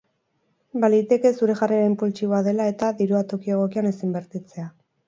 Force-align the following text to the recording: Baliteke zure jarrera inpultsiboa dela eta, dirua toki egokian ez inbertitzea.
Baliteke 0.85 1.31
zure 1.39 1.57
jarrera 1.61 1.91
inpultsiboa 1.91 2.41
dela 2.51 2.69
eta, 2.73 2.91
dirua 3.05 3.25
toki 3.35 3.57
egokian 3.59 3.93
ez 3.93 3.97
inbertitzea. 4.11 4.73